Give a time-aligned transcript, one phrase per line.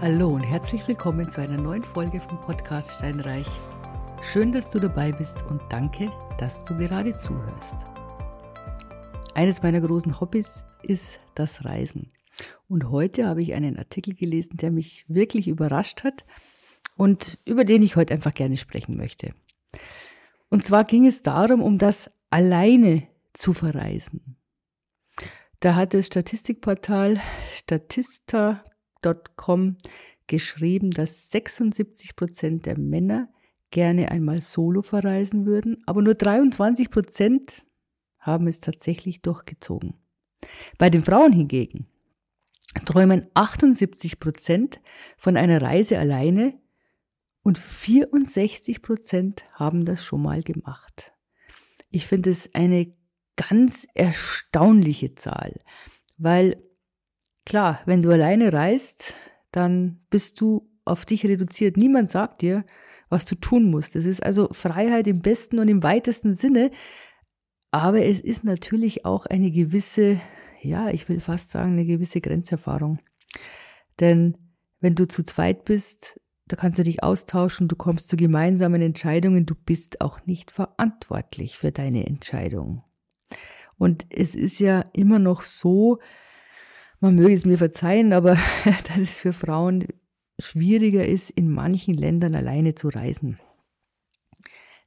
[0.00, 3.48] Hallo und herzlich willkommen zu einer neuen Folge vom Podcast Steinreich.
[4.22, 7.74] Schön, dass du dabei bist und danke, dass du gerade zuhörst.
[9.34, 12.12] Eines meiner großen Hobbys ist das Reisen.
[12.68, 16.24] Und heute habe ich einen Artikel gelesen, der mich wirklich überrascht hat
[16.96, 19.34] und über den ich heute einfach gerne sprechen möchte.
[20.48, 24.36] Und zwar ging es darum, um das alleine zu verreisen.
[25.58, 27.20] Da hat das Statistikportal
[28.98, 29.76] Statista.com
[30.26, 33.28] geschrieben, dass 76 Prozent der Männer
[33.70, 37.64] gerne einmal solo verreisen würden, aber nur 23 Prozent
[38.18, 39.94] haben es tatsächlich durchgezogen.
[40.76, 41.86] Bei den Frauen hingegen
[42.84, 44.80] träumen 78 Prozent
[45.16, 46.54] von einer Reise alleine
[47.42, 51.14] und 64 Prozent haben das schon mal gemacht.
[51.90, 52.92] Ich finde es eine
[53.36, 55.60] ganz erstaunliche Zahl,
[56.18, 56.62] weil
[57.48, 59.14] klar, wenn du alleine reist,
[59.52, 61.78] dann bist du auf dich reduziert.
[61.78, 62.64] Niemand sagt dir,
[63.08, 63.96] was du tun musst.
[63.96, 66.70] Es ist also Freiheit im besten und im weitesten Sinne,
[67.70, 70.20] aber es ist natürlich auch eine gewisse,
[70.60, 72.98] ja, ich will fast sagen, eine gewisse Grenzerfahrung.
[73.98, 74.36] Denn
[74.80, 79.46] wenn du zu zweit bist, da kannst du dich austauschen, du kommst zu gemeinsamen Entscheidungen,
[79.46, 82.84] du bist auch nicht verantwortlich für deine Entscheidung.
[83.78, 85.98] Und es ist ja immer noch so,
[87.00, 89.86] man möge es mir verzeihen, aber dass es für Frauen
[90.40, 93.38] schwieriger ist, in manchen Ländern alleine zu reisen.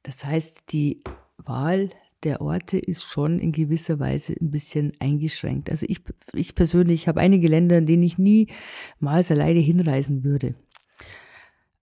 [0.02, 1.02] Das heißt, die
[1.36, 1.90] Wahl
[2.24, 5.70] der Orte ist schon in gewisser Weise ein bisschen eingeschränkt.
[5.70, 6.00] Also ich,
[6.34, 10.54] ich persönlich habe einige Länder, in denen ich niemals alleine hinreisen würde.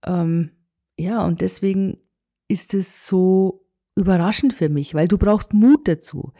[0.05, 0.51] Ähm,
[0.97, 1.97] ja, und deswegen
[2.47, 3.65] ist es so
[3.95, 6.33] überraschend für mich, weil du brauchst Mut dazu.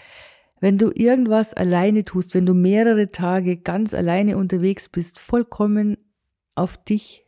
[0.61, 5.97] Wenn du irgendwas alleine tust, wenn du mehrere Tage ganz alleine unterwegs bist, vollkommen
[6.53, 7.25] auf dich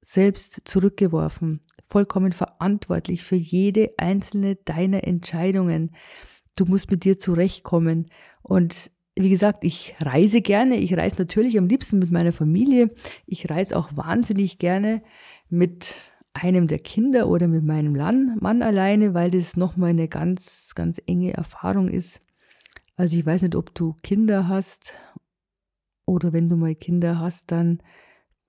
[0.00, 5.90] selbst zurückgeworfen, vollkommen verantwortlich für jede einzelne deiner Entscheidungen.
[6.54, 8.06] Du musst mit dir zurechtkommen.
[8.42, 10.76] Und wie gesagt, ich reise gerne.
[10.76, 12.90] Ich reise natürlich am liebsten mit meiner Familie.
[13.26, 15.02] Ich reise auch wahnsinnig gerne
[15.48, 15.96] mit
[16.32, 21.34] einem der Kinder oder mit meinem Mann alleine, weil das nochmal eine ganz, ganz enge
[21.34, 22.20] Erfahrung ist.
[22.98, 24.92] Also ich weiß nicht, ob du Kinder hast
[26.04, 27.80] oder wenn du mal Kinder hast, dann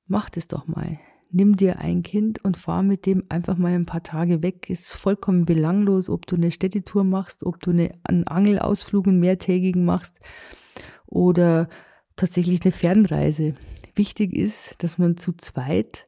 [0.07, 0.99] mach das doch mal.
[1.29, 4.67] Nimm dir ein Kind und fahr mit dem einfach mal ein paar Tage weg.
[4.71, 9.85] Ist vollkommen belanglos, ob du eine Städtetour machst, ob du eine, einen Angelausflug, einen mehrtägigen
[9.85, 10.19] machst
[11.05, 11.69] oder
[12.15, 13.53] tatsächlich eine Fernreise.
[13.93, 16.07] Wichtig ist, dass man zu zweit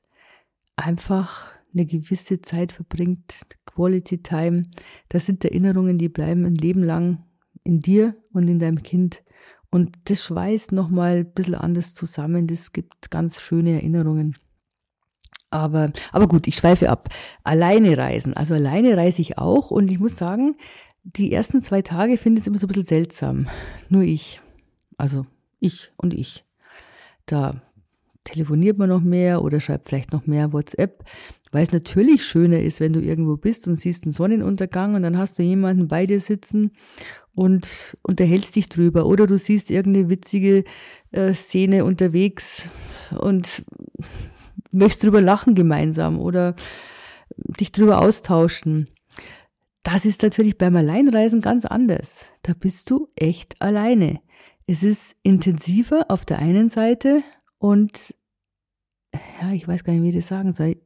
[0.76, 3.36] einfach eine gewisse Zeit verbringt,
[3.68, 4.64] Quality Time.
[5.10, 7.24] Das sind Erinnerungen, die bleiben ein Leben lang
[7.64, 9.24] in dir und in deinem Kind.
[9.70, 12.48] Und das schweißt nochmal ein bisschen anders zusammen.
[12.48, 14.36] Das gibt ganz schöne Erinnerungen.
[15.50, 17.10] Aber, aber gut, ich schweife ab.
[17.44, 18.34] Alleine reisen.
[18.34, 20.56] Also alleine reise ich auch und ich muss sagen,
[21.04, 23.48] die ersten zwei Tage finde ich es immer so ein bisschen seltsam.
[23.90, 24.42] Nur ich.
[24.98, 25.26] Also
[25.60, 26.46] ich und ich.
[27.26, 27.62] Da
[28.24, 31.04] telefoniert man noch mehr oder schreibt vielleicht noch mehr WhatsApp,
[31.52, 35.18] weil es natürlich schöner ist, wenn du irgendwo bist und siehst einen Sonnenuntergang und dann
[35.18, 36.72] hast du jemanden bei dir sitzen
[37.34, 40.64] und unterhältst dich drüber oder du siehst irgendeine witzige
[41.12, 42.68] äh, Szene unterwegs
[43.18, 43.64] und
[44.72, 46.56] möchtest drüber lachen gemeinsam oder
[47.36, 48.88] dich drüber austauschen.
[49.84, 52.28] Das ist natürlich beim Alleinreisen ganz anders.
[52.44, 54.22] Da bist du echt alleine.
[54.68, 57.24] Es ist intensiver auf der einen Seite
[57.58, 58.14] und
[59.14, 60.78] ja, ich weiß gar nicht, wie ich das sagen soll.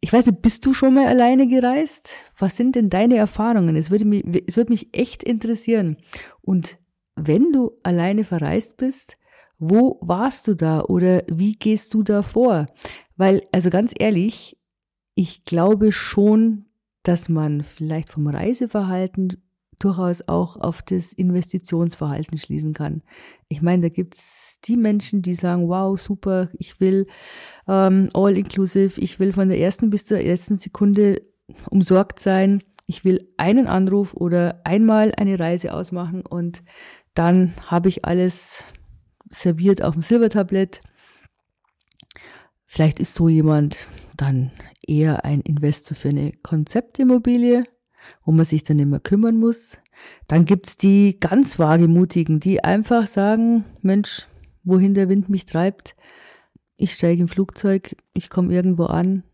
[0.00, 2.12] Ich weiß nicht, bist du schon mal alleine gereist?
[2.38, 3.74] Was sind denn deine Erfahrungen?
[3.76, 5.96] Es würde mich, es würde mich echt interessieren.
[6.40, 6.78] Und
[7.16, 9.18] wenn du alleine verreist bist,
[9.58, 12.66] wo warst du da oder wie gehst du da vor?
[13.16, 14.56] Weil, also ganz ehrlich,
[15.16, 16.66] ich glaube schon,
[17.02, 19.42] dass man vielleicht vom Reiseverhalten
[19.78, 23.02] durchaus auch auf das Investitionsverhalten schließen kann.
[23.48, 27.06] Ich meine, da gibt's die Menschen, die sagen, wow, super, ich will
[27.66, 31.22] ähm, all inclusive, ich will von der ersten bis zur ersten Sekunde
[31.70, 36.62] umsorgt sein, ich will einen Anruf oder einmal eine Reise ausmachen und
[37.14, 38.64] dann habe ich alles
[39.30, 40.80] serviert auf dem Silbertablett.
[42.66, 43.76] Vielleicht ist so jemand
[44.16, 44.50] dann
[44.86, 47.64] eher ein Investor für eine Konzeptimmobilie
[48.24, 49.78] wo man sich dann immer kümmern muss.
[50.26, 54.26] Dann gibt's die ganz wagemutigen, die einfach sagen, Mensch,
[54.64, 55.96] wohin der Wind mich treibt,
[56.76, 59.24] ich steige im Flugzeug, ich komme irgendwo an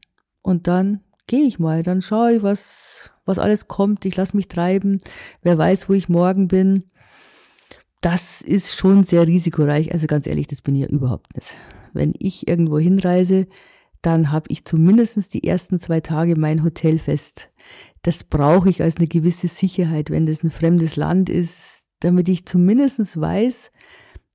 [0.42, 4.48] und dann gehe ich mal, dann schaue ich, was, was alles kommt, ich lasse mich
[4.48, 5.00] treiben,
[5.42, 6.84] wer weiß, wo ich morgen bin.
[8.00, 11.56] Das ist schon sehr risikoreich, also ganz ehrlich, das bin ich ja überhaupt nicht.
[11.94, 13.46] wenn ich irgendwo hinreise,
[14.06, 17.50] dann habe ich zumindest die ersten zwei Tage mein Hotel fest.
[18.02, 22.44] Das brauche ich als eine gewisse Sicherheit, wenn das ein fremdes Land ist, damit ich
[22.44, 23.70] zumindest weiß,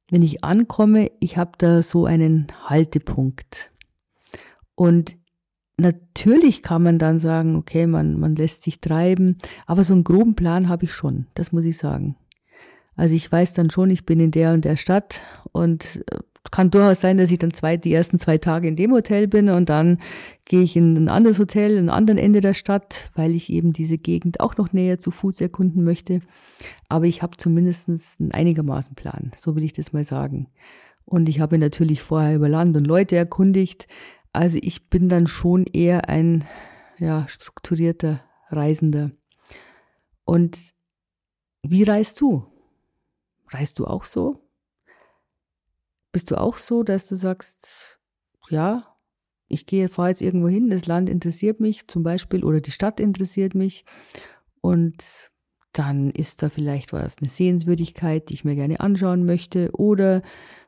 [0.09, 3.71] wenn ich ankomme, ich habe da so einen Haltepunkt.
[4.73, 5.15] Und
[5.77, 9.37] natürlich kann man dann sagen, okay, man, man lässt sich treiben,
[9.67, 12.15] aber so einen groben Plan habe ich schon, das muss ich sagen.
[12.95, 16.17] Also ich weiß dann schon, ich bin in der und der Stadt und äh,
[16.51, 19.49] kann durchaus sein, dass ich dann zwei, die ersten zwei Tage in dem Hotel bin
[19.49, 19.99] und dann
[20.45, 23.97] gehe ich in ein anderes Hotel, an anderen Ende der Stadt, weil ich eben diese
[23.97, 26.21] Gegend auch noch näher zu Fuß erkunden möchte.
[26.87, 30.47] Aber ich habe zumindest einen einigermaßen Plan, so will ich das mal sagen.
[31.05, 33.87] Und ich habe natürlich vorher über Land und Leute erkundigt.
[34.31, 36.45] Also ich bin dann schon eher ein
[36.99, 39.11] ja, strukturierter Reisender.
[40.23, 40.57] Und
[41.63, 42.45] wie reist du?
[43.49, 44.48] Reist du auch so?
[46.11, 47.99] Bist du auch so, dass du sagst,
[48.49, 48.95] ja,
[49.47, 52.99] ich gehe, fahre jetzt irgendwo hin, das Land interessiert mich zum Beispiel oder die Stadt
[52.99, 53.85] interessiert mich
[54.61, 55.31] und
[55.73, 60.21] dann ist da vielleicht was, eine Sehenswürdigkeit, die ich mir gerne anschauen möchte oder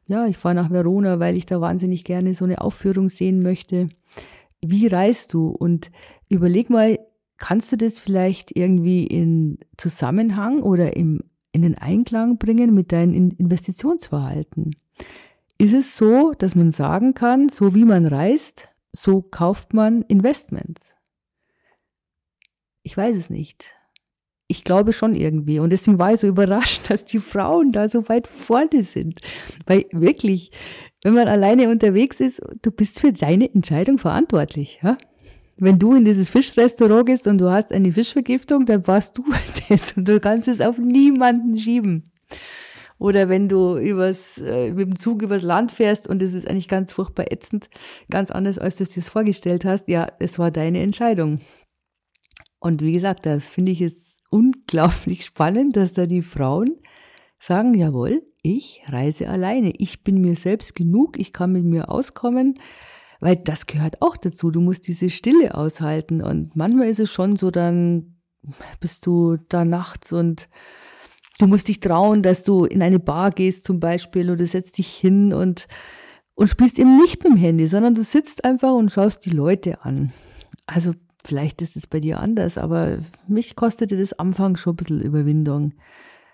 [0.07, 3.89] ja, ich fahre nach Verona, weil ich da wahnsinnig gerne so eine Aufführung sehen möchte.
[4.61, 5.47] Wie reist du?
[5.47, 5.89] Und
[6.27, 6.99] überleg mal,
[7.37, 13.31] kannst du das vielleicht irgendwie in Zusammenhang oder im, in den Einklang bringen mit deinem
[13.37, 14.75] Investitionsverhalten?
[15.61, 20.95] Ist es so, dass man sagen kann, so wie man reist, so kauft man Investments.
[22.81, 23.71] Ich weiß es nicht.
[24.47, 25.59] Ich glaube schon irgendwie.
[25.59, 29.21] Und deswegen war ich so überrascht, dass die Frauen da so weit vorne sind.
[29.67, 30.51] Weil wirklich,
[31.03, 34.79] wenn man alleine unterwegs ist, du bist für deine Entscheidung verantwortlich.
[34.81, 34.97] Ja?
[35.57, 39.25] Wenn du in dieses Fischrestaurant gehst und du hast eine Fischvergiftung, dann warst du
[39.69, 42.10] das und du kannst es auf niemanden schieben.
[43.01, 46.67] Oder wenn du übers, äh, mit dem Zug übers Land fährst und es ist eigentlich
[46.67, 47.67] ganz furchtbar ätzend,
[48.11, 51.41] ganz anders, als du es dir vorgestellt hast, ja, es war deine Entscheidung.
[52.59, 56.79] Und wie gesagt, da finde ich es unglaublich spannend, dass da die Frauen
[57.39, 59.73] sagen, jawohl, ich reise alleine.
[59.79, 62.59] Ich bin mir selbst genug, ich kann mit mir auskommen,
[63.19, 64.51] weil das gehört auch dazu.
[64.51, 66.21] Du musst diese Stille aushalten.
[66.21, 68.21] Und manchmal ist es schon so, dann
[68.79, 70.49] bist du da nachts und
[71.41, 74.93] Du musst dich trauen, dass du in eine Bar gehst zum Beispiel oder setzt dich
[74.93, 75.67] hin und,
[76.35, 79.83] und spielst eben nicht mit dem Handy, sondern du sitzt einfach und schaust die Leute
[79.83, 80.13] an.
[80.67, 80.93] Also
[81.25, 85.73] vielleicht ist es bei dir anders, aber mich kostete das Anfang schon ein bisschen Überwindung.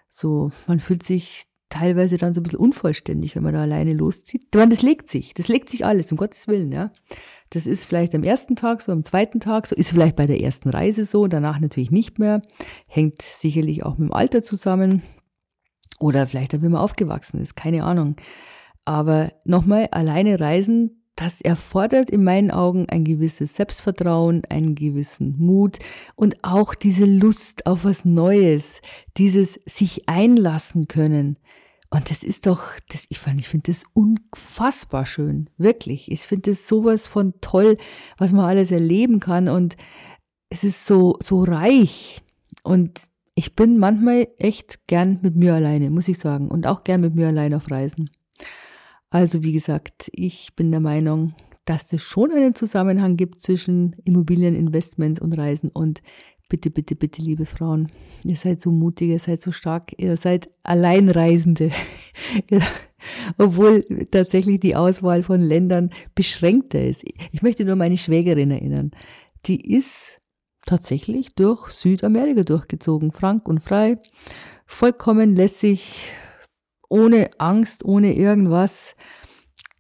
[0.10, 4.54] So, man fühlt sich teilweise dann so ein bisschen unvollständig, wenn man da alleine loszieht.
[4.56, 6.92] Meine, das legt sich, das legt sich alles, um Gottes Willen, ja.
[7.50, 10.42] Das ist vielleicht am ersten Tag so, am zweiten Tag so, ist vielleicht bei der
[10.42, 12.42] ersten Reise so, danach natürlich nicht mehr.
[12.88, 15.02] Hängt sicherlich auch mit dem Alter zusammen.
[16.00, 18.18] Oder vielleicht wie man aufgewachsen ist, keine Ahnung.
[18.86, 25.80] Aber nochmal, alleine reisen, das erfordert in meinen Augen ein gewisses Selbstvertrauen, einen gewissen Mut
[26.16, 28.82] und auch diese Lust auf was Neues,
[29.18, 31.38] dieses sich einlassen können.
[31.90, 35.50] Und das ist doch, das, ich, ich finde das unfassbar schön.
[35.58, 36.12] Wirklich.
[36.12, 37.78] Ich finde das sowas von toll,
[38.18, 39.48] was man alles erleben kann.
[39.48, 39.78] Und
[40.50, 42.22] es ist so, so reich.
[42.64, 43.02] Und
[43.36, 46.50] ich bin manchmal echt gern mit mir alleine, muss ich sagen.
[46.50, 48.10] Und auch gern mit mir allein auf Reisen.
[49.10, 51.34] Also, wie gesagt, ich bin der Meinung,
[51.66, 55.70] dass es schon einen Zusammenhang gibt zwischen Immobilieninvestments und Reisen.
[55.70, 56.02] Und
[56.50, 57.88] Bitte, bitte, bitte, liebe Frauen,
[58.24, 61.72] ihr seid so mutig, ihr seid so stark, ihr seid Alleinreisende.
[63.38, 67.04] Obwohl tatsächlich die Auswahl von Ländern beschränkter ist.
[67.34, 68.92] Ich möchte nur meine Schwägerin erinnern.
[69.46, 70.22] Die ist
[70.66, 73.98] tatsächlich durch Südamerika durchgezogen, frank und frei,
[74.66, 76.12] vollkommen lässig,
[76.90, 78.96] ohne Angst, ohne irgendwas.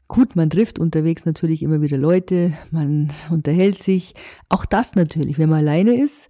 [0.07, 4.13] Gut, man trifft unterwegs natürlich immer wieder Leute, man unterhält sich.
[4.49, 6.29] Auch das natürlich, wenn man alleine ist,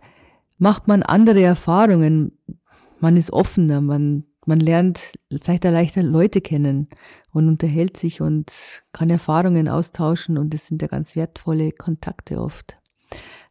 [0.58, 2.38] macht man andere Erfahrungen.
[3.00, 6.88] Man ist offener, man, man lernt vielleicht leichter Leute kennen
[7.32, 8.52] und unterhält sich und
[8.92, 12.80] kann Erfahrungen austauschen und das sind ja ganz wertvolle Kontakte oft.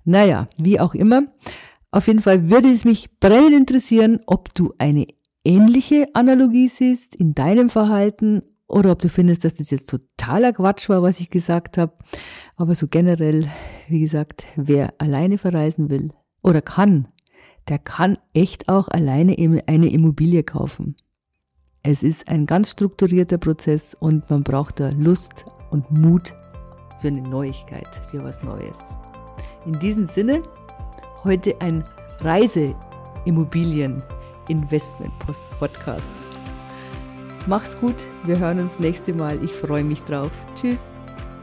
[0.04, 1.22] Naja, wie auch immer.
[1.92, 5.06] Auf jeden Fall würde es mich brennend interessieren, ob du eine
[5.46, 10.88] ähnliche Analogie siehst in deinem Verhalten oder ob du findest, dass das jetzt totaler Quatsch
[10.88, 11.92] war, was ich gesagt habe.
[12.56, 13.48] Aber so generell,
[13.88, 16.10] wie gesagt, wer alleine verreisen will,
[16.42, 17.08] oder kann,
[17.68, 19.36] der kann echt auch alleine
[19.66, 20.96] eine Immobilie kaufen.
[21.82, 26.34] Es ist ein ganz strukturierter Prozess und man braucht da Lust und Mut
[27.00, 28.78] für eine Neuigkeit, für was Neues.
[29.64, 30.42] In diesem Sinne,
[31.22, 31.84] heute ein
[34.48, 36.14] Reiseimmobilien-Investment-Podcast.
[37.46, 39.42] Mach's gut, wir hören uns nächste Mal.
[39.44, 40.30] Ich freue mich drauf.
[40.60, 40.90] Tschüss.